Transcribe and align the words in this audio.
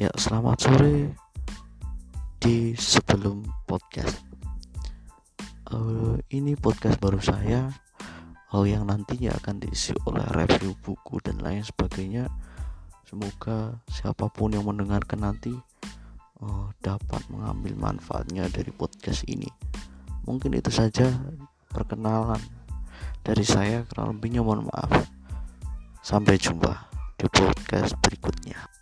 Ya, 0.00 0.08
selamat 0.16 0.56
sore 0.64 1.12
di 2.40 2.72
sebelum 2.72 3.44
podcast. 3.68 4.24
Uh, 5.68 6.16
ini 6.32 6.56
podcast 6.56 6.96
baru 6.96 7.20
saya 7.20 7.68
uh, 8.56 8.64
yang 8.64 8.88
nantinya 8.88 9.36
akan 9.36 9.60
diisi 9.60 9.92
oleh 10.08 10.24
review 10.32 10.72
buku 10.80 11.20
dan 11.20 11.36
lain 11.44 11.60
sebagainya. 11.60 12.32
Semoga 13.04 13.76
siapa 13.92 14.32
pun 14.32 14.56
yang 14.56 14.64
mendengarkan 14.64 15.20
nanti 15.20 15.52
uh, 16.40 16.72
dapat 16.80 17.20
mengambil 17.28 17.76
manfaatnya 17.76 18.48
dari 18.48 18.72
podcast 18.72 19.28
ini. 19.28 19.52
Mungkin 20.24 20.56
itu 20.56 20.72
saja 20.72 21.12
perkenalan 21.68 22.40
dari 23.20 23.44
saya. 23.44 23.84
Kurang 23.84 24.16
lebihnya 24.16 24.40
mohon 24.40 24.64
maaf. 24.64 24.96
Sampai 26.00 26.40
jumpa 26.40 26.88
di 27.20 27.28
podcast 27.28 28.00
berikutnya. 28.00 28.79